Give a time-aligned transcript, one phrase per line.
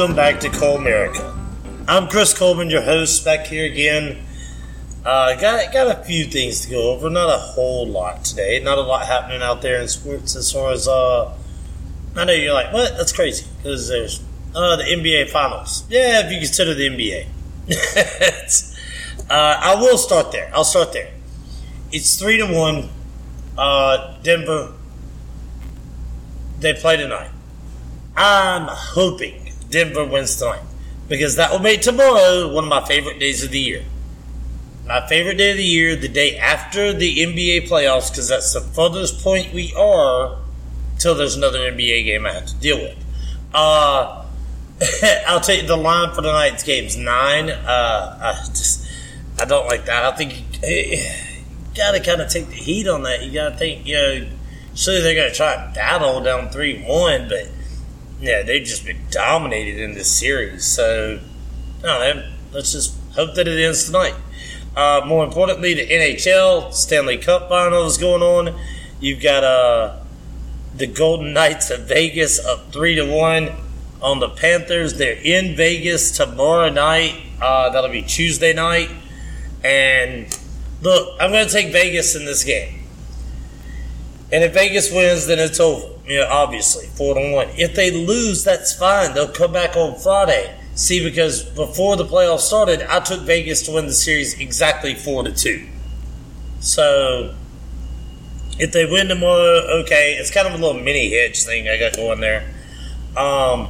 [0.00, 1.36] welcome back to Colemerica.
[1.86, 4.16] I'm Chris Coleman, your host, back here again.
[5.04, 7.10] Uh, got got a few things to go over.
[7.10, 8.60] Not a whole lot today.
[8.64, 11.36] Not a lot happening out there in sports as far as uh.
[12.16, 12.96] I know you're like, what?
[12.96, 14.22] That's crazy because there's
[14.54, 15.84] uh the NBA finals.
[15.90, 17.26] Yeah, if you consider the NBA.
[19.28, 20.50] uh, I will start there.
[20.54, 21.10] I'll start there.
[21.92, 22.88] It's three to one.
[23.58, 24.72] Uh, Denver.
[26.60, 27.32] They play tonight.
[28.16, 30.62] I'm hoping Denver wins tonight
[31.08, 33.84] because that will make tomorrow one of my favorite days of the year.
[34.86, 38.60] My favorite day of the year, the day after the NBA playoffs, because that's the
[38.60, 40.38] furthest point we are
[40.98, 42.96] till there's another NBA game I have to deal with.
[43.54, 44.24] Uh,
[45.26, 47.50] I'll take the line for tonight's game's nine.
[47.50, 48.86] Uh, I just
[49.40, 50.04] I don't like that.
[50.04, 51.02] I think you
[51.74, 53.22] got to kind of take the heat on that.
[53.24, 54.26] You got to think, you know,
[54.74, 57.48] surely they're to try and battle down three one, but
[58.20, 60.64] yeah, they've just been dominated in this series.
[60.64, 61.20] So,
[61.82, 64.14] no, let's just hope that it ends tonight.
[64.76, 68.58] Uh, more importantly, the NHL Stanley Cup Final is going on.
[69.00, 69.96] You've got uh,
[70.76, 73.50] the Golden Knights of Vegas up three to one
[74.02, 74.94] on the Panthers.
[74.94, 77.14] They're in Vegas tomorrow night.
[77.40, 78.90] Uh, that'll be Tuesday night.
[79.64, 80.26] And
[80.82, 82.80] look, I'm going to take Vegas in this game.
[84.32, 85.99] And if Vegas wins, then it's over.
[86.10, 87.50] Yeah, obviously, four to one.
[87.56, 89.14] If they lose, that's fine.
[89.14, 90.58] They'll come back on Friday.
[90.74, 95.22] See, because before the playoffs started, I took Vegas to win the series exactly four
[95.22, 95.68] to two.
[96.58, 97.36] So
[98.58, 101.94] if they win tomorrow, okay, it's kind of a little mini hitch thing I got
[101.94, 102.52] going there.
[103.16, 103.68] Um,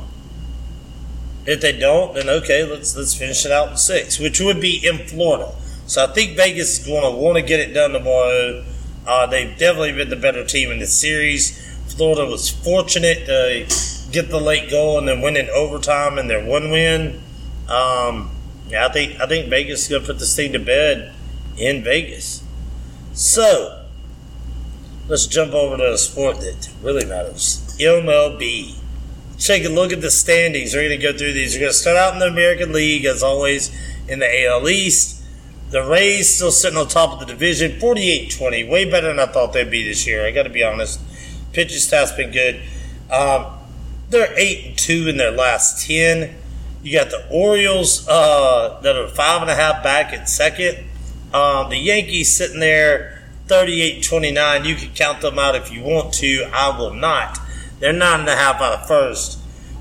[1.45, 4.81] if they don't, then okay, let's let's finish it out in six, which would be
[4.83, 5.53] in Florida.
[5.87, 8.65] So I think Vegas is going to want to get it done tomorrow.
[9.07, 11.67] Uh, they've definitely been the better team in the series.
[12.01, 13.67] Florida was fortunate to
[14.11, 17.21] get the late goal and then win in overtime in their one win.
[17.69, 18.31] Um,
[18.71, 21.13] yeah, I think I think Vegas is going to put this thing to bed
[21.59, 22.43] in Vegas.
[23.13, 23.85] So
[25.09, 28.79] let's jump over to a sport that really matters: MLB.
[29.39, 30.73] Take a look at the standings.
[30.73, 31.53] We're going to go through these.
[31.53, 33.71] We're going to start out in the American League, as always,
[34.09, 35.23] in the AL East.
[35.69, 38.65] The Rays still sitting on top of the division, 48 20.
[38.71, 40.27] Way better than I thought they'd be this year.
[40.27, 40.99] I got to be honest.
[41.53, 42.61] Pitching staff's been good.
[43.11, 43.47] Um,
[44.09, 46.37] they're eight and two in their last ten.
[46.83, 50.79] You got the Orioles uh, that are five and a half back at second.
[51.33, 54.65] Um, the Yankees sitting there 38-29.
[54.65, 56.49] You can count them out if you want to.
[56.53, 57.39] I will not.
[57.81, 59.39] They're nine and a half out of first.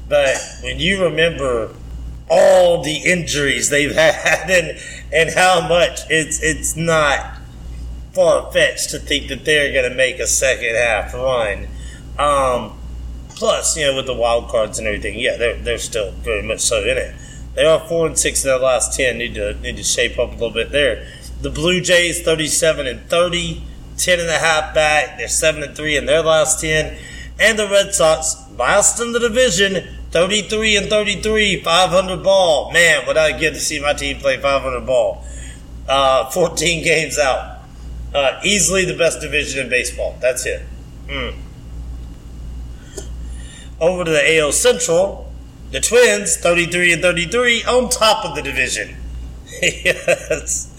[0.08, 1.74] But when you remember
[2.30, 4.80] all the injuries they've had and
[5.12, 7.39] and how much it's it's not
[8.14, 11.68] far fetched to think that they're going to make a second half run.
[12.18, 12.78] Um,
[13.30, 16.60] plus, you know, with the wild cards and everything, yeah, they're, they're still very much
[16.60, 17.16] so in it.
[17.56, 19.18] They are four and six in their last ten.
[19.18, 21.08] Need to need to shape up a little bit there.
[21.42, 23.64] The Blue Jays, thirty-seven and 30,
[23.98, 25.18] 10 and a half back.
[25.18, 26.98] They're seven and three in their last ten,
[27.40, 32.72] and the Red Sox, last in the division, 33 and 33, 500 ball.
[32.72, 35.24] Man, would I get to see my team play 500 ball?
[35.88, 37.59] Uh, 14 games out.
[38.14, 40.18] Uh, easily the best division in baseball.
[40.20, 40.66] That's it.
[41.08, 41.36] Mm.
[43.80, 45.32] Over to the AL Central,
[45.72, 48.98] the Twins, 33 and 33, on top of the division.
[49.62, 50.76] yes.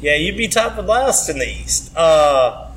[0.00, 1.96] Yeah, you'd be top of last in the East.
[1.96, 2.70] Uh,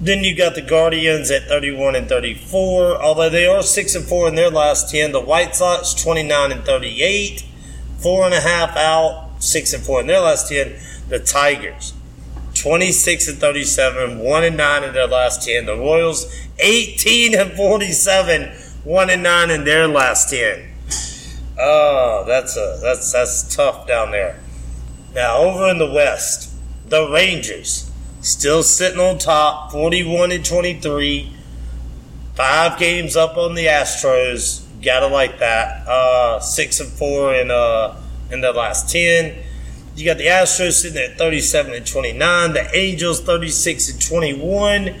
[0.00, 4.28] then you got the Guardians at 31 and 34, although they are 6 and 4
[4.28, 5.12] in their last 10.
[5.12, 7.44] The White Sox, 29 and 38,
[7.98, 10.76] four and a half out, 6 and 4 in their last 10.
[11.08, 11.94] The Tigers,
[12.62, 15.66] 26 and 37, 1 and 9 in their last 10.
[15.66, 20.68] The Royals, 18 and 47, 1 and 9 in their last 10.
[21.58, 24.38] Oh, that's a that's that's tough down there.
[25.12, 26.54] Now over in the West,
[26.86, 31.36] the Rangers still sitting on top, 41 and 23.
[32.36, 34.64] Five games up on the Astros.
[34.80, 35.88] Gotta like that.
[35.88, 37.96] Uh, six and four in uh
[38.30, 39.42] in the last ten.
[39.94, 44.94] You got the Astros sitting at 37 and 29, the Angels 36 and 21.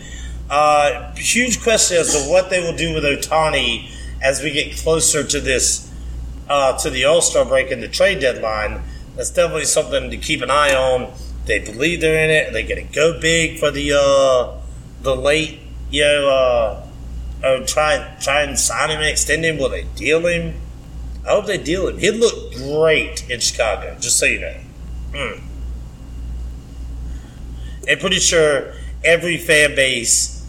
[0.50, 3.90] Uh, huge question as to what they will do with Ohtani
[4.22, 5.90] as we get closer to this,
[6.50, 8.82] uh, to the All Star break and the trade deadline.
[9.16, 11.12] That's definitely something to keep an eye on.
[11.46, 12.48] They believe they're in it.
[12.48, 14.60] Are They're going to go big for the uh,
[15.00, 15.60] the late,
[15.90, 16.86] you know, uh,
[17.42, 19.56] or try try and sign him and extend him.
[19.56, 20.54] Will they deal him?
[21.26, 21.98] I hope they deal him.
[21.98, 23.96] He'd look great in Chicago.
[23.98, 24.54] Just so you know.
[25.12, 25.40] Mm.
[27.88, 28.74] I'm pretty sure
[29.04, 30.46] every fan base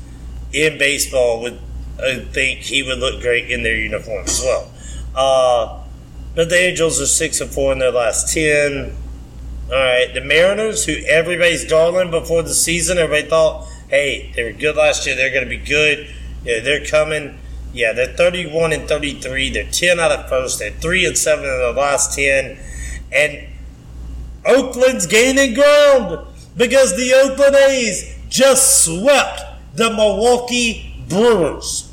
[0.51, 1.59] in baseball would
[1.99, 4.69] uh, think he would look great in their uniform as well.
[5.15, 5.79] Uh,
[6.35, 8.95] But the Angels are six and four in their last ten.
[9.67, 14.51] All right, the Mariners, who everybody's darling before the season, everybody thought, hey, they were
[14.51, 15.15] good last year.
[15.15, 16.07] They're going to be good.
[16.43, 17.39] Yeah, they're coming.
[17.73, 19.49] Yeah, they're 31 and 33.
[19.51, 20.59] They're 10 out of first.
[20.59, 22.57] They're 3 and 7 in the last 10.
[23.11, 23.47] And
[24.45, 29.41] Oakland's gaining ground because the Oakland A's just swept
[29.75, 31.91] the Milwaukee Brewers.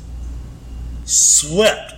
[1.05, 1.93] Swept.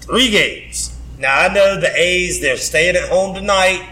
[0.00, 0.96] Three games.
[1.18, 3.88] Now, I know the A's, they're staying at home tonight,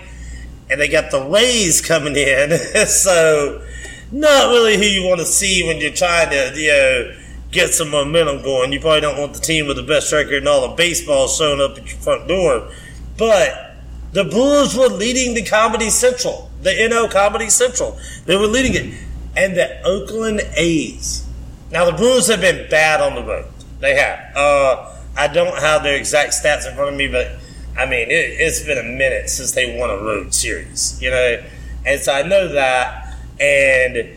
[0.70, 2.58] and they got the Rays coming in.
[2.86, 3.64] so,
[4.10, 7.16] not really who you want to see when you're trying to, you know,
[7.50, 8.72] get some momentum going.
[8.72, 11.60] You probably don't want the team with the best record in all of baseball showing
[11.60, 12.70] up at your front door.
[13.16, 13.71] But
[14.12, 17.98] the Brewers were leading the Comedy Central, the NO Comedy Central.
[18.26, 18.98] They were leading it.
[19.34, 21.26] And the Oakland A's.
[21.70, 23.46] Now, the Brewers have been bad on the road.
[23.80, 24.36] They have.
[24.36, 27.28] Uh, I don't have their exact stats in front of me, but
[27.76, 31.42] I mean, it, has been a minute since they won a road series, you know?
[31.86, 33.16] And so I know that.
[33.40, 34.16] And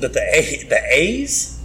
[0.00, 1.60] but the, a- the A's,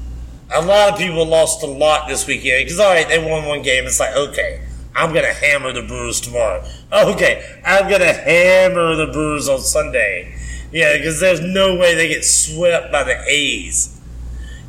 [0.53, 3.61] a lot of people lost a lot this weekend because, all right, they won one
[3.61, 3.85] game.
[3.85, 4.61] It's like, okay,
[4.95, 6.63] I'm going to hammer the Brewers tomorrow.
[6.93, 10.37] Okay, I'm going to hammer the Brewers on Sunday.
[10.71, 13.99] Yeah, because there's no way they get swept by the A's.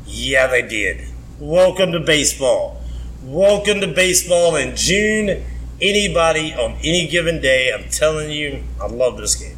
[0.07, 1.07] Yeah, they did.
[1.39, 2.81] Welcome to baseball.
[3.23, 5.45] Welcome to baseball in June.
[5.79, 9.57] Anybody on any given day, I'm telling you, I love this game.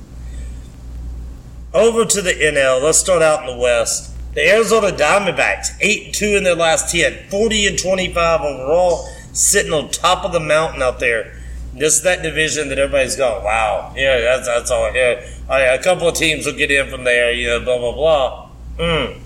[1.74, 2.84] Over to the NL.
[2.84, 4.14] Let's start out in the West.
[4.34, 9.72] The Arizona Diamondbacks, 8 and 2 in their last 10, 40 and 25 overall, sitting
[9.72, 11.39] on top of the mountain out there.
[11.80, 14.94] This is that division that everybody's going, wow, yeah, that's, that's all.
[14.94, 15.26] Yeah.
[15.50, 17.94] Oh, yeah, a couple of teams will get in from there, you know, blah, blah,
[17.94, 18.50] blah.
[18.78, 19.20] Hmm.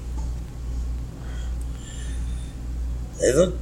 [3.19, 3.55] They look,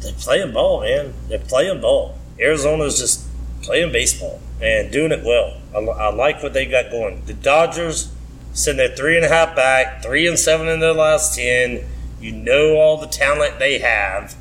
[0.00, 1.12] they're playing ball, man.
[1.28, 2.16] They're playing ball.
[2.38, 3.26] Arizona's just
[3.62, 5.56] playing baseball and doing it well.
[5.74, 7.24] I, I like what they got going.
[7.26, 8.12] The Dodgers,
[8.52, 11.84] sitting there three and a half back, three and seven in their last ten.
[12.20, 14.36] You know all the talent they have.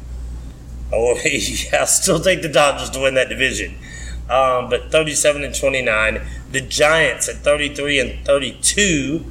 [0.93, 3.75] Oh, yeah, I still take the Dodgers to win that division.
[4.29, 6.21] Um, but 37 and 29.
[6.51, 9.25] The Giants at 33 and 32.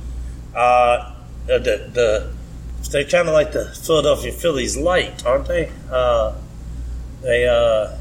[0.54, 1.12] Uh,
[1.46, 2.34] the, the
[2.90, 5.70] they're kind of like the Philadelphia Phillies light, aren't they?
[5.90, 6.34] Uh,
[7.22, 7.96] they uh,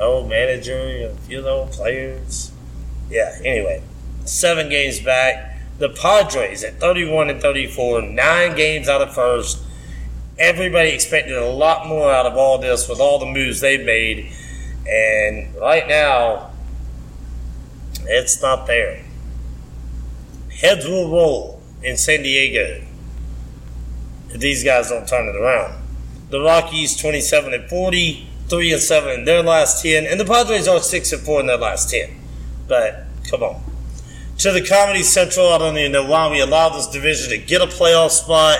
[0.00, 2.50] old manager, a few old players.
[3.10, 3.38] Yeah.
[3.44, 3.82] Anyway,
[4.24, 5.60] seven games back.
[5.78, 9.58] The Padres at 31 and 34, nine games out of first.
[10.38, 14.32] Everybody expected a lot more out of all this with all the moves they've made.
[14.86, 16.50] And right now,
[18.04, 19.04] it's not there.
[20.60, 22.84] Heads will roll in San Diego
[24.30, 25.82] if these guys don't turn it around.
[26.30, 30.66] The Rockies 27 and 40, 3 and 7 in their last 10, and the Padres
[30.66, 32.10] are 6 and 4 in their last 10.
[32.66, 33.62] But come on.
[34.38, 37.60] To the Comedy Central, I don't even know why we allowed this division to get
[37.60, 38.58] a playoff spot.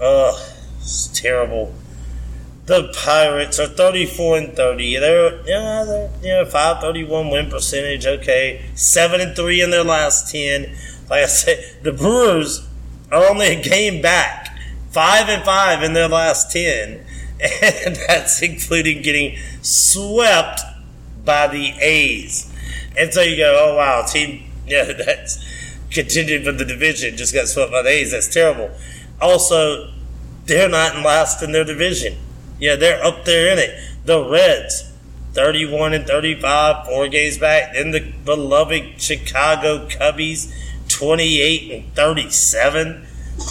[0.00, 0.34] Ugh,
[0.80, 1.72] it's terrible.
[2.72, 4.96] The Pirates are 34 and 30.
[4.96, 8.06] They're yeah, they're yeah, 531 win percentage.
[8.06, 10.74] Okay, seven and three in their last 10.
[11.10, 12.66] Like I said, the Brewers
[13.10, 14.56] are only a game back,
[14.90, 16.92] five and five in their last 10,
[17.62, 20.62] and that's including getting swept
[21.26, 22.50] by the A's.
[22.96, 25.44] And so you go, oh wow, team, yeah, that's
[25.90, 28.12] contending for the division, just got swept by the A's.
[28.12, 28.70] That's terrible.
[29.20, 29.92] Also,
[30.46, 32.16] they're not in last in their division.
[32.62, 33.76] Yeah, they're up there in it.
[34.04, 34.88] The Reds,
[35.32, 37.72] 31 and 35, four games back.
[37.74, 40.54] Then the beloved Chicago Cubbies,
[40.88, 43.04] 28 and 37,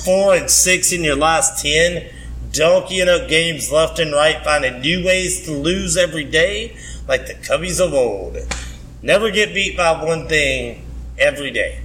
[0.06, 2.10] four and six in your last 10.
[2.53, 7.34] Donkeying up games left and right, finding new ways to lose every day, like the
[7.34, 8.38] Cubbies of old.
[9.01, 10.86] Never get beat by one thing
[11.20, 11.82] every day.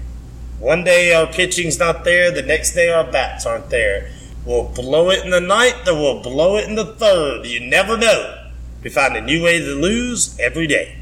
[0.61, 4.13] One day our pitching's not there, the next day our bats aren't there.
[4.47, 7.47] We'll blow it in the ninth or we'll blow it in the third.
[7.47, 8.45] You never know.
[8.83, 10.99] We find a new way to lose every day.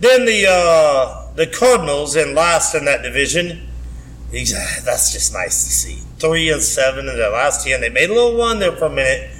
[0.00, 3.68] Then the uh, the Cardinals in last in that division.
[4.32, 6.02] That's just nice to see.
[6.18, 7.82] Three and seven in their last ten.
[7.82, 9.30] They made a little run there for a minute.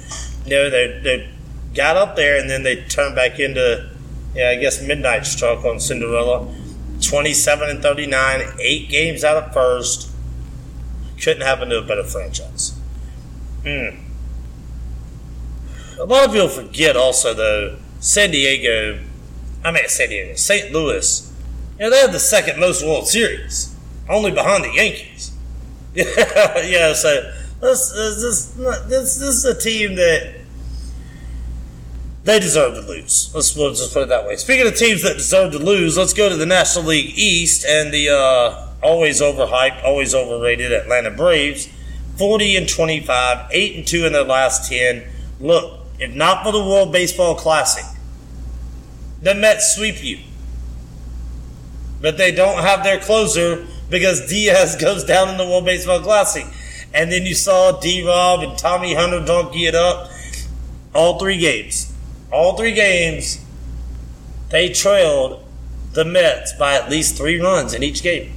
[0.45, 1.29] You know, they they
[1.73, 3.89] got up there and then they turned back into
[4.35, 6.47] yeah, I guess midnight struck on Cinderella.
[7.01, 10.11] 27 and 39, eight games out of first.
[11.19, 12.78] Couldn't happen to a better franchise.
[13.63, 14.09] Hmm.
[15.99, 19.03] A lot of people forget also, though, San Diego,
[19.63, 20.71] I mean, San Diego, St.
[20.71, 21.33] Louis,
[21.77, 23.75] you know, they have the second most World Series,
[24.07, 25.35] only behind the Yankees.
[25.93, 30.35] yeah, so this, this, this, this is a team that
[32.23, 33.31] they deserve to lose.
[33.33, 34.35] Let's, let's just put it that way.
[34.35, 37.93] Speaking of teams that deserve to lose, let's go to the National League East and
[37.93, 41.67] the uh, always overhyped, always overrated Atlanta Braves.
[42.19, 45.03] 40 and 25, 8 and 2 in their last 10.
[45.39, 47.85] Look, if not for the World Baseball Classic,
[49.21, 50.19] the Mets sweep you.
[52.01, 56.45] But they don't have their closer because Diaz goes down in the World Baseball Classic.
[56.93, 60.09] And then you saw D Rob and Tommy Hunter donkey it up
[60.93, 61.93] all three games.
[62.33, 63.43] All three games,
[64.49, 65.43] they trailed
[65.93, 68.33] the Mets by at least three runs in each game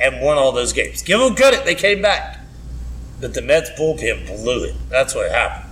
[0.00, 1.02] and won all those games.
[1.02, 2.43] Give them credit, they came back.
[3.24, 4.74] But the Mets bullpen blew it.
[4.90, 5.70] That's what happened.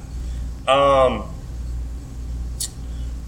[0.66, 1.24] Um,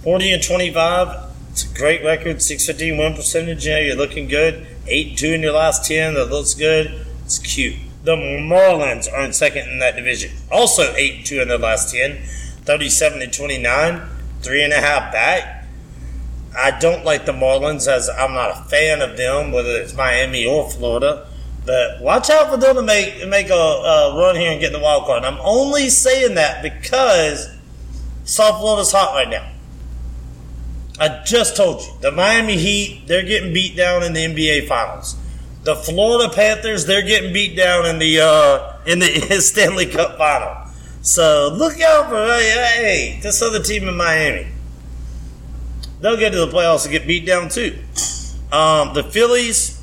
[0.02, 1.30] 40 and 25.
[1.50, 2.40] It's a great record.
[2.40, 3.66] 615 win percentage.
[3.66, 4.66] Yeah, you're looking good.
[4.86, 6.14] 8 and 2 in your last 10.
[6.14, 7.06] That looks good.
[7.26, 7.76] It's cute.
[8.04, 10.32] The Marlins are in second in that division.
[10.50, 12.22] Also 8 and 2 in their last 10.
[12.62, 14.08] 37 and 29.
[14.40, 15.66] Three and a half back.
[16.58, 20.46] I don't like the Marlins as I'm not a fan of them, whether it's Miami
[20.46, 21.28] or Florida.
[21.66, 24.78] But watch out for them to make make a, a run here and get the
[24.78, 25.24] wild card.
[25.24, 27.48] And I'm only saying that because
[28.24, 29.50] South Florida's hot right now.
[30.98, 35.16] I just told you the Miami Heat they're getting beat down in the NBA Finals.
[35.62, 39.06] The Florida Panthers they're getting beat down in the uh, in the
[39.40, 40.70] Stanley Cup Final.
[41.00, 44.48] So look out for hey, this other team in Miami.
[46.00, 47.78] They'll get to the playoffs and get beat down too.
[48.52, 49.73] Um, the Phillies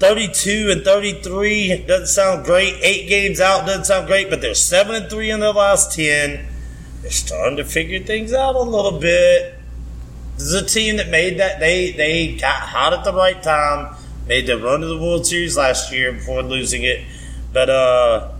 [0.00, 2.74] 32 and 33 doesn't sound great.
[2.80, 6.48] Eight games out doesn't sound great, but they're 7 and 3 in their last 10.
[7.02, 9.56] They're starting to figure things out a little bit.
[10.36, 11.60] This is a team that made that.
[11.60, 13.94] They, they got hot at the right time,
[14.26, 17.04] made the run to the World Series last year before losing it.
[17.52, 18.30] But, uh,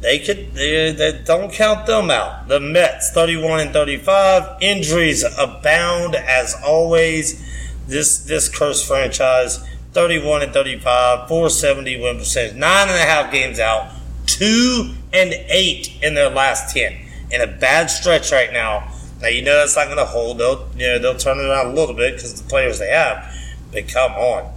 [0.00, 2.48] they could they, they, don't count them out.
[2.48, 7.46] The Mets 31 and 35 injuries abound as always.
[7.86, 13.58] This this cursed franchise 31 and 35, 470 win percentage, nine and a half games
[13.58, 13.90] out,
[14.26, 16.96] two and eight in their last 10.
[17.30, 18.92] In a bad stretch right now.
[19.20, 20.38] Now, you know that's not going to hold.
[20.38, 23.36] They'll, you know, they'll turn it around a little bit because the players they have.
[23.72, 24.52] But come on.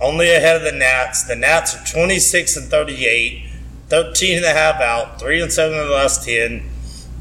[0.00, 1.24] Only ahead of the Nats.
[1.24, 3.48] The Nats are 26 and 38,
[3.88, 6.68] 13 and a half out, 3 and 7 in the last 10.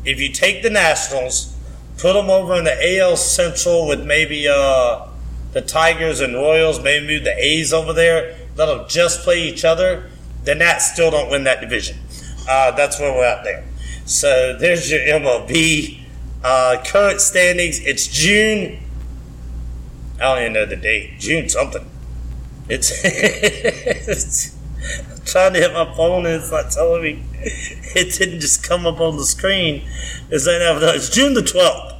[0.05, 1.55] If you take the Nationals,
[1.97, 5.08] put them over in the AL Central with maybe uh,
[5.51, 10.09] the Tigers and Royals, maybe move the A's over there, them just play each other,
[10.43, 11.97] the Nats still don't win that division.
[12.47, 13.65] Uh, that's where we're at there.
[14.05, 15.99] So there's your MLB
[16.43, 17.79] uh, current standings.
[17.79, 18.79] It's June.
[20.15, 21.19] I don't even know the date.
[21.19, 21.89] June something.
[22.67, 24.55] It's, it's
[25.25, 27.23] trying to hit my phone and it's not telling me.
[27.95, 29.81] It didn't just come up on the screen.
[30.29, 30.57] It's, like,
[30.95, 31.98] it's June the 12th.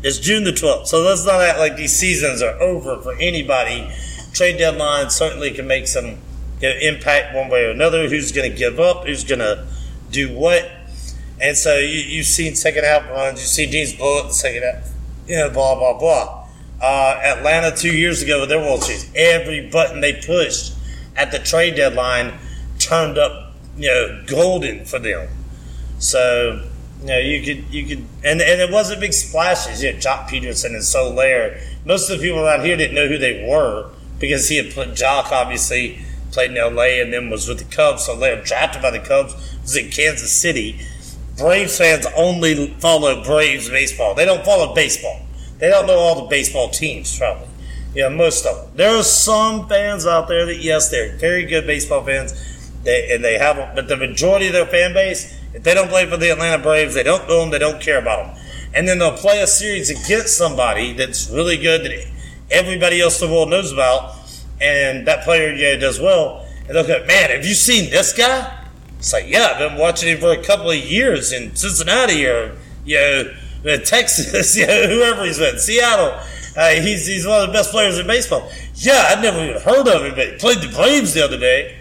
[0.00, 0.86] It's June the 12th.
[0.86, 3.90] So let's not act like these seasons are over for anybody.
[4.32, 6.18] Trade deadline certainly can make some
[6.60, 8.08] you know, impact one way or another.
[8.08, 9.06] Who's going to give up?
[9.06, 9.66] Who's going to
[10.10, 10.70] do what?
[11.40, 13.40] And so you, have seen second half runs.
[13.40, 14.88] You see teams blow up the second half.
[15.26, 16.46] You know, blah, blah, blah.
[16.80, 20.74] Uh, Atlanta two years ago with their World Series, every button they pushed
[21.16, 22.38] at the trade deadline
[22.78, 25.28] turned up, you know, golden for them.
[25.98, 26.67] So
[27.06, 29.82] know, you could you could and and it wasn't big splashes.
[29.82, 31.58] You had Joc Pederson and Soler.
[31.84, 34.88] Most of the people around here didn't know who they were because he had put
[34.90, 36.00] Joc obviously
[36.32, 38.04] played in LA and then was with the Cubs.
[38.04, 40.80] So they were drafted by the Cubs, was in Kansas City.
[41.36, 44.14] Braves fans only follow Braves baseball.
[44.14, 45.20] They don't follow baseball.
[45.58, 47.48] They don't know all the baseball teams, probably.
[47.94, 48.76] Yeah, most of them.
[48.76, 52.34] There are some fans out there that, yes, they're very good baseball fans,
[52.82, 56.08] they, and they have but the majority of their fan base if they don't play
[56.08, 58.44] for the Atlanta Braves, they don't know them, they don't care about them.
[58.74, 62.06] And then they'll play a series against somebody that's really good that
[62.50, 64.16] everybody else in the world knows about,
[64.60, 66.46] and that player yeah does well.
[66.66, 68.54] And they'll go, man, have you seen this guy?
[68.98, 72.56] It's like, yeah, I've been watching him for a couple of years in Cincinnati or
[72.84, 76.18] you know, Texas, you know, whoever he's with, Seattle.
[76.56, 78.50] Uh, he's, he's one of the best players in baseball.
[78.74, 81.78] Yeah, I'd never even heard of him, but he played the Braves the other day.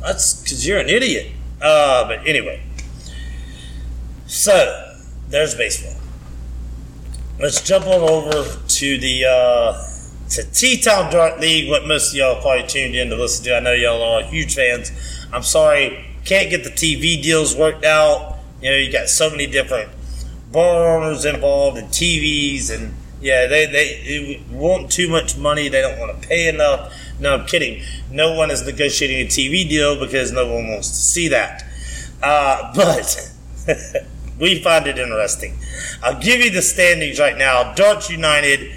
[0.00, 1.32] That's because you're an idiot.
[1.60, 2.62] Uh, but anyway,
[4.28, 4.94] so,
[5.28, 5.94] there's baseball.
[7.40, 9.82] Let's jump on over to the uh,
[10.30, 13.56] to T-Town Dart League, what most of y'all probably tuned in to listen to.
[13.56, 14.92] I know y'all are huge fans.
[15.32, 18.38] I'm sorry, can't get the TV deals worked out.
[18.60, 19.90] You know, you got so many different
[20.52, 25.68] bar owners involved and TVs, and yeah, they, they want too much money.
[25.68, 26.94] They don't want to pay enough.
[27.18, 27.82] No, I'm kidding.
[28.10, 31.64] No one is negotiating a TV deal because no one wants to see that.
[32.22, 33.32] Uh, but
[34.38, 35.56] We find it interesting.
[36.02, 37.74] I'll give you the standings right now.
[37.74, 38.72] Darts United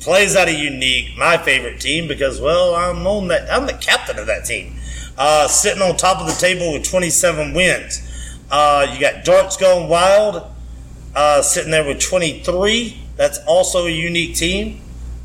[0.00, 3.52] plays out a unique, my favorite team, because well, I'm on that.
[3.52, 4.76] I'm the captain of that team.
[5.16, 8.08] Uh, sitting on top of the table with 27 wins.
[8.50, 10.42] Uh, you got Darts going wild,
[11.14, 12.98] uh, sitting there with 23.
[13.16, 14.80] That's also a unique team.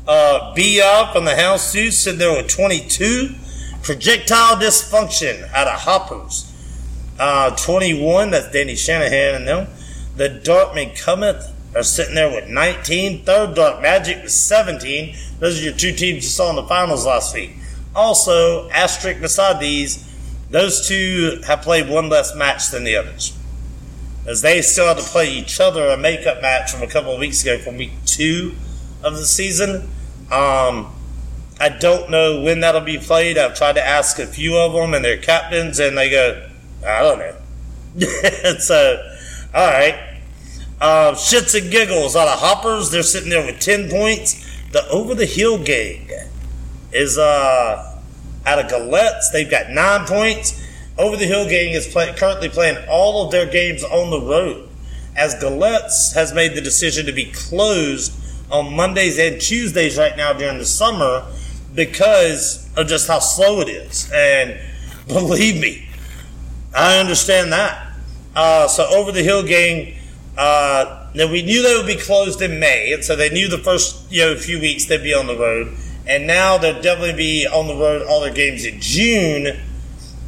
[0.06, 0.80] Uh, B
[1.12, 3.34] from the Houndstooth sitting there with 22.
[3.82, 6.47] Projectile Dysfunction out of Hoppers,
[7.18, 8.30] uh, 21.
[8.30, 9.68] That's Danny Shanahan and them.
[10.16, 13.24] The Dartman Cometh are sitting there with 19.
[13.24, 15.14] Third Dark Magic with 17.
[15.38, 17.52] Those are your two teams you saw in the finals last week.
[17.94, 20.04] Also, asterisk beside these,
[20.50, 23.36] those two have played one less match than the others.
[24.26, 27.18] As they still have to play each other a makeup match from a couple of
[27.18, 28.54] weeks ago from week two
[29.02, 29.88] of the season.
[30.30, 30.94] Um,
[31.60, 33.38] I don't know when that'll be played.
[33.38, 36.47] I've tried to ask a few of them and their captains, and they go,
[36.86, 37.34] I don't know.
[38.58, 39.16] so,
[39.54, 39.98] all right.
[40.80, 42.90] Uh, shits and giggles out of hoppers.
[42.90, 44.44] They're sitting there with 10 points.
[44.70, 46.08] The over the hill gang
[46.92, 48.00] is uh,
[48.46, 49.30] out of Gallettes.
[49.32, 50.64] They've got nine points.
[50.96, 54.68] Over the hill gang is play, currently playing all of their games on the road,
[55.16, 58.12] as Gallettes has made the decision to be closed
[58.50, 61.26] on Mondays and Tuesdays right now during the summer
[61.74, 64.10] because of just how slow it is.
[64.12, 64.58] And
[65.08, 65.87] believe me,
[66.74, 67.92] I understand that.
[68.34, 69.94] Uh, so over the hill gang,
[70.36, 73.58] uh, now we knew they would be closed in May, and so they knew the
[73.58, 75.74] first you know few weeks they'd be on the road,
[76.06, 79.58] and now they'll definitely be on the road all their games in June.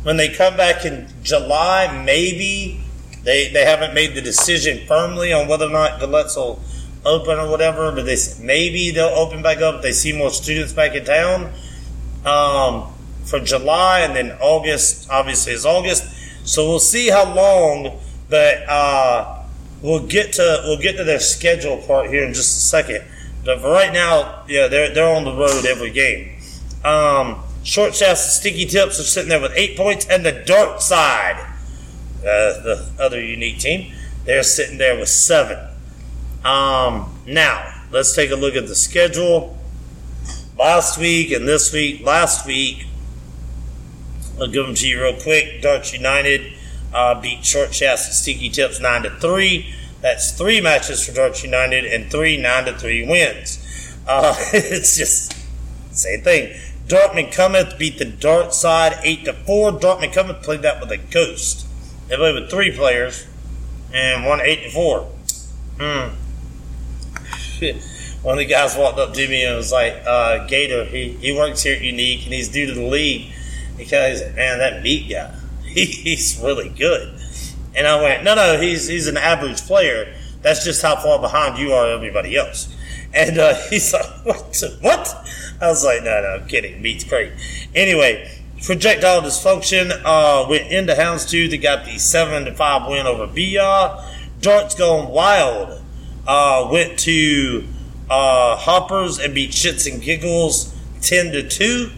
[0.02, 2.80] When they come back in July, maybe
[3.22, 6.60] they they haven't made the decision firmly on whether or not Let's will
[7.04, 9.82] open or whatever, but they maybe they'll open back up.
[9.82, 11.52] They see more students back in town
[12.24, 12.92] um,
[13.24, 16.04] for July, and then August obviously is August.
[16.50, 18.00] So we'll see how long.
[18.28, 19.44] that uh,
[19.82, 23.04] we'll get to we'll get to their schedule part here in just a second.
[23.44, 26.40] But for right now, yeah, they're they're on the road every game.
[26.84, 30.80] Um, short shafts and sticky tips are sitting there with eight points, and the dark
[30.80, 31.38] side,
[32.20, 33.92] uh, the other unique team,
[34.24, 35.56] they're sitting there with seven.
[36.44, 39.56] Um, now, let's take a look at the schedule.
[40.58, 42.86] Last week and this week, last week,
[44.40, 45.60] I'll give them to you real quick.
[45.60, 46.52] Darts United
[46.94, 49.74] uh, beat Short Shafts and Sticky Tips 9 to 3.
[50.00, 53.96] That's three matches for Darts United and three 9 to 3 wins.
[54.08, 55.36] Uh, it's just
[55.92, 56.58] same thing.
[56.86, 59.72] Dartman Cometh beat the Dart side 8 to 4.
[59.72, 61.66] Dartman Cometh played that with a ghost.
[62.08, 63.26] They played with three players
[63.92, 65.08] and won 8 to 4.
[65.80, 66.08] Hmm.
[68.22, 71.36] one of the guys walked up to me and was like, uh, Gator, he, he
[71.36, 73.32] works here at Unique and he's due to the league.
[73.80, 77.18] Because, man, that meat guy, he, he's really good.
[77.74, 80.14] And I went, no, no, he's, he's an average player.
[80.42, 82.74] That's just how far behind you are everybody else.
[83.14, 84.62] And uh, he's like, what?
[84.80, 85.28] What?
[85.60, 86.80] I was like, no, no, I'm kidding.
[86.82, 87.32] Meat's great.
[87.74, 88.30] Anyway,
[88.62, 91.50] projectile dysfunction uh, went into Houndstooth.
[91.50, 94.04] They got the 7 to 5 win over BR.
[94.42, 95.82] Darts going wild
[96.26, 97.66] uh, went to
[98.10, 101.90] uh, Hoppers and beat Shits and Giggles 10 to 2.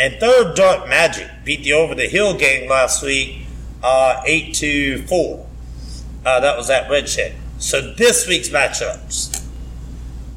[0.00, 3.44] And third, Dark Magic beat the Over the Hill gang last week
[3.82, 5.46] uh, 8 to 4.
[6.24, 7.06] Uh, that was at Red.
[7.58, 9.46] So this week's matchups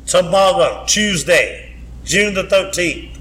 [0.06, 3.12] tomorrow, Tuesday, June the 13th.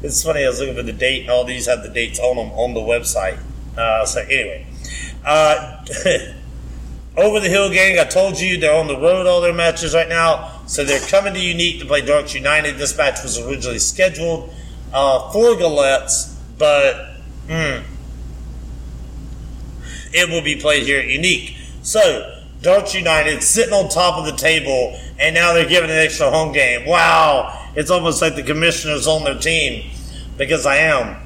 [0.00, 2.36] It's funny, I was looking for the date, and all these have the dates on
[2.36, 3.40] them on the website.
[3.76, 4.64] Uh, so, anyway,
[5.26, 5.84] uh,
[7.16, 10.08] Over the Hill Gang, I told you they're on the road all their matches right
[10.08, 10.62] now.
[10.68, 12.78] So they're coming to Unique to play Darts United.
[12.78, 14.54] This match was originally scheduled
[14.92, 17.16] uh, for Gallettes, but
[17.48, 17.82] hmm,
[20.12, 21.56] it will be played here at Unique.
[21.82, 26.30] So Darts United sitting on top of the table, and now they're giving an extra
[26.30, 26.86] home game.
[26.86, 29.90] Wow, it's almost like the commissioners on their team
[30.36, 31.16] because I am.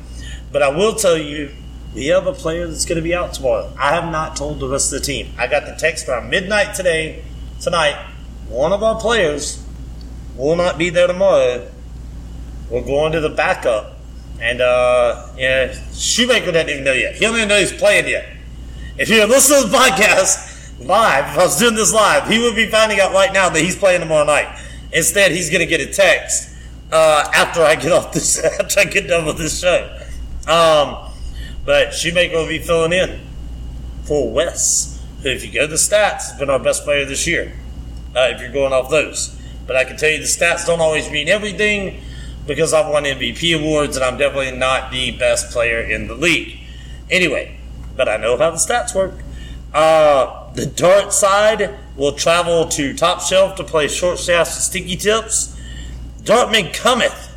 [0.51, 1.51] But I will tell you,
[1.95, 3.73] we have a player that's going to be out tomorrow.
[3.79, 5.33] I have not told the rest of the team.
[5.39, 7.23] I got the text around midnight today,
[7.61, 7.97] tonight.
[8.49, 9.65] One of our players
[10.37, 11.71] will not be there tomorrow.
[12.73, 13.99] We're going to the backup.
[14.41, 17.17] And, uh, yeah, Shoemaker doesn't even know yet.
[17.17, 18.27] He don't even know he's playing yet.
[18.97, 22.57] If you're listening to the podcast live, if I was doing this live, he would
[22.57, 24.59] be finding out right now that he's playing tomorrow night.
[24.91, 26.57] Instead, he's going to get a text
[26.91, 29.99] uh, after I get off this, after I get done with this show.
[30.49, 31.13] Um,
[31.67, 33.21] but Shoemaker will be filling in
[34.05, 37.27] for Wes, who, if you go to the stats, has been our best player this
[37.27, 37.53] year,
[38.17, 39.39] uh, if you're going off those.
[39.67, 42.01] But I can tell you the stats don't always mean everything
[42.47, 46.59] because I've won MVP awards and I'm definitely not the best player in the league.
[47.11, 47.57] Anyway,
[47.97, 49.15] but I know how the stats work.
[49.73, 54.97] Uh, the dart side will travel to Top Shelf to play short shafts and sticky
[54.97, 55.59] tips.
[56.23, 57.31] Dartman Cometh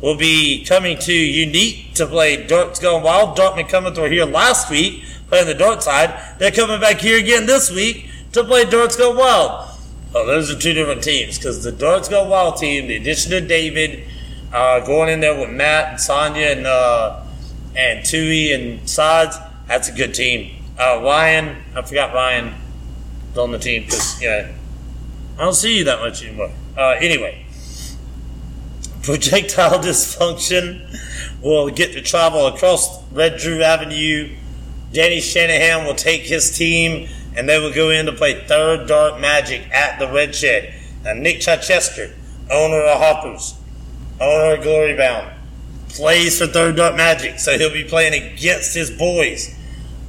[0.00, 3.36] will be coming to Unique to play Darts Gone Wild.
[3.36, 6.38] Dartman Cometh were here last week playing the dart side.
[6.38, 9.70] They're coming back here again this week to play Darts Go Wild.
[10.14, 13.48] Oh, those are two different teams because the Darts Go Wild team, the addition of
[13.48, 14.05] David,
[14.52, 17.22] uh, going in there with Matt and Sonia and uh,
[17.74, 20.62] and Tui and Sides, that's a good team.
[20.78, 22.54] Uh, Ryan, I forgot Ryan
[23.36, 24.52] on the team because know
[25.38, 26.50] I don't see you that much anymore.
[26.76, 27.44] Uh, anyway,
[29.02, 30.82] projectile dysfunction
[31.42, 34.34] will get to travel across Red Drew Avenue.
[34.92, 39.20] Danny Shanahan will take his team and they will go in to play third Dart
[39.20, 40.74] Magic at the Red Shed.
[41.04, 42.14] Now, Nick Chichester,
[42.50, 43.55] owner of Hoppers,
[44.20, 45.30] of Glory Bound,
[45.88, 49.54] plays for third Dart Magic, so he'll be playing against his boys.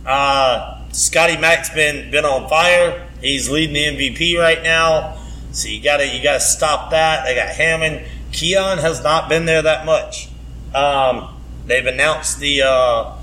[0.05, 3.07] Uh, Scotty Mack's been been on fire.
[3.21, 5.17] He's leading the MVP right now,
[5.51, 7.25] so you gotta you gotta stop that.
[7.25, 8.05] They got Hammond.
[8.31, 10.29] Keon has not been there that much.
[10.73, 13.13] Um, they've announced the uh,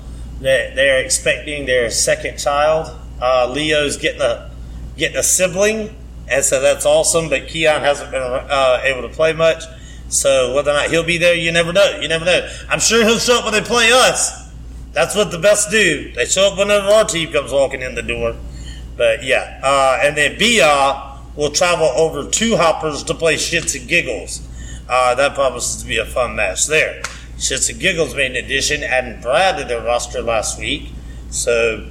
[0.41, 2.95] that they're expecting their second child.
[3.21, 4.51] Uh, Leo's getting a
[4.97, 5.95] getting a sibling,
[6.29, 7.29] and so that's awesome.
[7.29, 9.63] But Keon hasn't been uh, able to play much,
[10.09, 11.99] so whether or not he'll be there, you never know.
[11.99, 12.47] You never know.
[12.69, 14.49] I'm sure he'll show up when they play us.
[14.93, 16.11] That's what the best do.
[16.13, 18.35] They show up whenever our team comes walking in the door.
[18.95, 23.89] But yeah, uh, and then Bia will travel over two hoppers to play shits and
[23.89, 24.47] giggles.
[24.87, 27.01] Uh, that promises to be a fun match there.
[27.37, 30.91] Shits and giggles made an addition, adding Brad to their roster last week.
[31.29, 31.89] So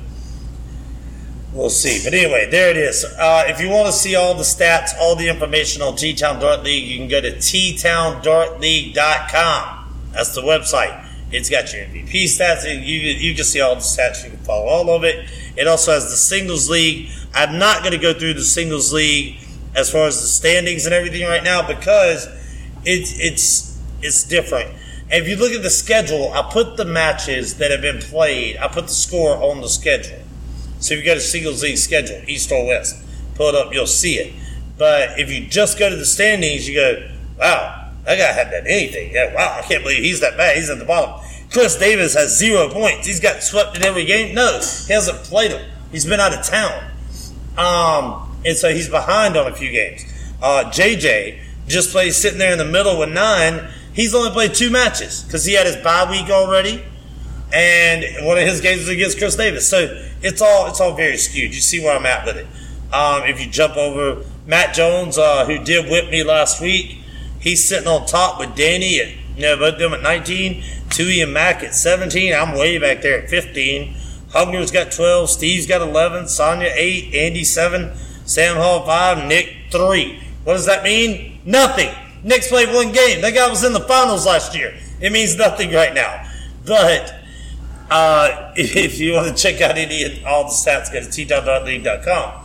[1.54, 2.02] We'll see.
[2.02, 3.04] But anyway, there it is.
[3.04, 6.40] Uh, if you want to see all the stats, all the information on T Town
[6.40, 9.94] Dart League, you can go to ttowndartleague.com.
[10.10, 11.08] That's the website.
[11.30, 12.64] It's got your MVP stats.
[12.64, 14.24] You, you can see all the stats.
[14.24, 15.28] You can follow all of it.
[15.56, 17.08] It also has the singles league.
[17.32, 19.36] I'm not going to go through the singles league
[19.76, 22.26] as far as the standings and everything right now because
[22.84, 24.74] it's it's it's different.
[25.08, 28.56] If you look at the schedule, I put the matches that have been played.
[28.56, 30.23] I put the score on the schedule.
[30.80, 33.02] So if you go to Singles League schedule, East or West,
[33.34, 34.32] pull it up, you'll see it.
[34.76, 38.66] But if you just go to the standings, you go, wow, that guy hadn't done
[38.66, 39.12] anything.
[39.12, 40.56] Yeah, wow, I can't believe he's that bad.
[40.56, 41.24] He's at the bottom.
[41.50, 43.06] Chris Davis has zero points.
[43.06, 44.34] He's got swept in every game.
[44.34, 45.64] No, he hasn't played them.
[45.92, 46.90] He's been out of town.
[47.56, 50.04] Um, and so he's behind on a few games.
[50.42, 53.68] Uh, JJ just plays sitting there in the middle with nine.
[53.92, 56.82] He's only played two matches because he had his bye week already
[57.54, 59.68] and one of his games was against Chris Davis.
[59.68, 59.86] So
[60.22, 61.54] it's all it's all very skewed.
[61.54, 62.46] You see where I'm at with it.
[62.92, 66.98] Um, if you jump over Matt Jones, uh, who did whip me last week,
[67.40, 71.32] he's sitting on top with Danny at you know both them at 19, Tui and
[71.32, 72.34] Mac at 17.
[72.34, 73.94] I'm way back there at 15.
[74.30, 77.92] Hugner's got 12, Steve's got 11, Sonia 8, Andy 7,
[78.24, 80.20] Sam Hall 5, Nick 3.
[80.42, 81.40] What does that mean?
[81.44, 81.94] Nothing.
[82.24, 83.20] Nick's played one game.
[83.20, 84.74] That guy was in the finals last year.
[85.00, 86.28] It means nothing right now.
[86.66, 87.23] But
[87.90, 92.44] uh, if, you want to check out any of all the stats, go to t-league.com.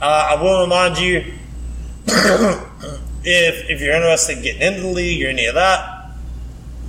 [0.00, 1.18] Uh, I will remind you
[2.06, 6.10] if if you're interested in getting into the league or any of that,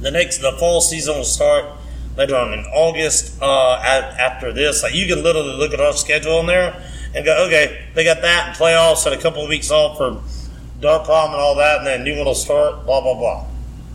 [0.02, 1.66] the next the fall season will start
[2.18, 3.40] later on in August.
[3.40, 6.82] Uh, at, after this, like you can literally look at our schedule in there
[7.14, 10.22] and go, okay, they got that and playoffs and a couple of weeks off for
[10.80, 12.84] dark prom and all that, and then new one will start.
[12.86, 13.46] Blah blah blah.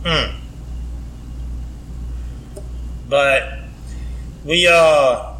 [0.05, 0.35] Hmm.
[3.09, 3.58] But
[4.45, 5.35] we uh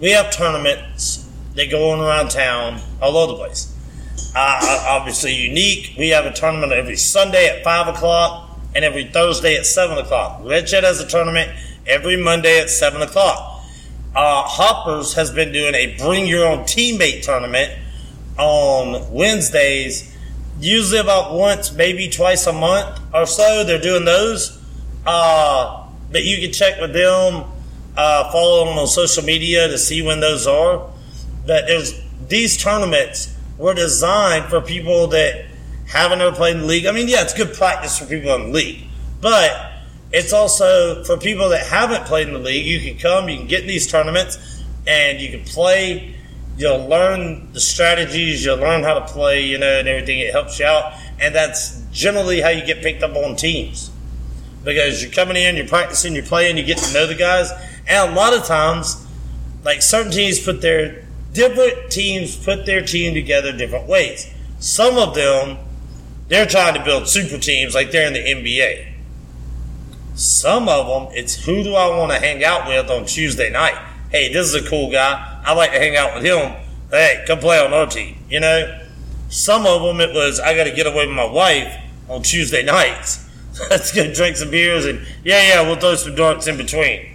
[0.00, 3.76] we have tournaments that go on around town all over the place.
[4.34, 5.94] Uh, uh, obviously, unique.
[5.98, 10.40] We have a tournament every Sunday at five o'clock and every Thursday at seven o'clock.
[10.44, 11.50] Red has a tournament
[11.86, 13.62] every Monday at seven o'clock.
[14.14, 17.72] Uh, Hoppers has been doing a bring your own teammate tournament
[18.38, 20.16] on Wednesdays,
[20.60, 23.64] usually about once, maybe twice a month or so.
[23.64, 24.58] They're doing those.
[25.04, 27.44] Uh, but you can check with them,
[27.96, 30.90] uh, follow them on social media to see when those are.
[31.46, 35.46] But there's these tournaments were designed for people that
[35.86, 36.86] haven't ever played in the league.
[36.86, 38.84] I mean, yeah, it's good practice for people in the league,
[39.20, 39.72] but
[40.12, 42.66] it's also for people that haven't played in the league.
[42.66, 46.16] You can come, you can get in these tournaments, and you can play.
[46.56, 50.18] You'll learn the strategies, you'll learn how to play, you know, and everything.
[50.18, 53.89] It helps you out, and that's generally how you get picked up on teams
[54.64, 57.50] because you're coming in, you're practicing, you're playing, you get to know the guys.
[57.88, 59.06] And a lot of times,
[59.64, 64.32] like certain teams put their different teams put their team together different ways.
[64.58, 65.58] Some of them,
[66.28, 68.88] they're trying to build super teams like they're in the NBA.
[70.14, 73.78] Some of them, it's who do I want to hang out with on Tuesday night?
[74.10, 75.40] hey, this is a cool guy.
[75.44, 76.54] I like to hang out with him.
[76.90, 78.16] Hey, come play on our team.
[78.28, 78.80] You know,
[79.28, 81.72] some of them it was I got to get away with my wife
[82.08, 83.26] on Tuesday nights.
[83.70, 87.06] Let's go drink some beers and yeah, yeah, we'll throw some darts in between.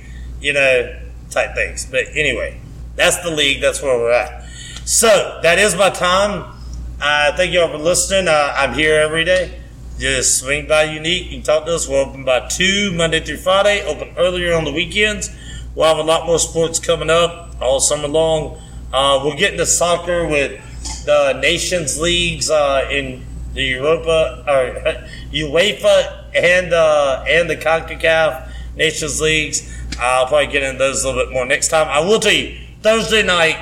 [0.42, 1.86] You know, type things.
[1.86, 2.60] But anyway,
[2.96, 3.62] that's the league.
[3.62, 4.46] That's where we're at.
[4.86, 6.54] So that is my time.
[7.02, 8.28] Uh, thank you all for listening.
[8.28, 9.60] Uh, I'm here every day.
[9.98, 11.26] Just swing by Unique.
[11.26, 11.88] You can talk to us.
[11.88, 13.84] We're open by 2, Monday through Friday.
[13.86, 15.30] Open earlier on the weekends.
[15.74, 18.62] We'll have a lot more sports coming up all summer long.
[18.94, 20.62] Uh, we'll get into soccer with
[21.06, 25.00] the Nations Leagues uh, in the Europa, or
[25.32, 29.72] UEFA and, uh, and the CONCACAF Nations Leagues.
[30.00, 31.88] I'll probably get into those a little bit more next time.
[31.88, 33.58] I will tell you, Thursday night,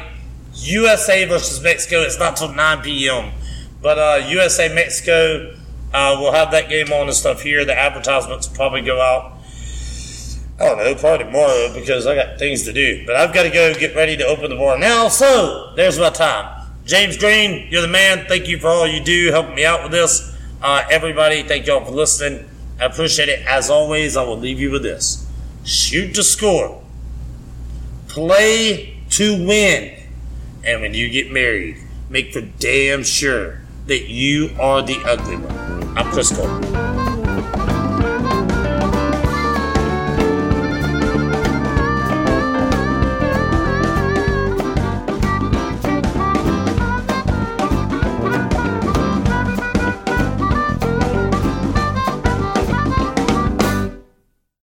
[0.55, 2.01] USA versus Mexico.
[2.01, 3.31] It's not till 9 p.m.
[3.81, 5.55] But uh, USA Mexico,
[5.93, 7.65] uh, we'll have that game on and stuff here.
[7.65, 9.37] The advertisements will probably go out.
[10.59, 13.05] I don't know, probably tomorrow because I got things to do.
[13.05, 15.07] But I've got to go get ready to open the bar now.
[15.09, 16.67] So there's my time.
[16.85, 18.25] James Green, you're the man.
[18.27, 20.35] Thank you for all you do, helping me out with this.
[20.61, 22.49] Uh, everybody, thank y'all for listening.
[22.83, 23.45] I appreciate it.
[23.47, 25.25] As always, I will leave you with this
[25.63, 26.83] shoot to score,
[28.09, 30.03] play to win.
[30.65, 31.77] And when you get married,
[32.09, 35.97] make for damn sure that you are the ugly one.
[35.97, 36.82] I'm Chris Cole.